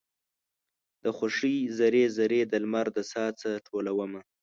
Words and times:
د 1.03 1.05
خوښۍ 1.17 1.57
ذرې، 1.77 2.03
ذرې 2.17 2.41
د 2.51 2.53
لمر 2.63 2.87
د 2.97 2.99
ساه 3.11 3.29
څه 3.39 3.49
ټولومه 3.67 4.21